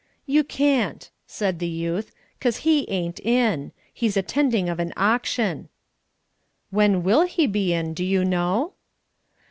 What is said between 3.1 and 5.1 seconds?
in. He's attending of an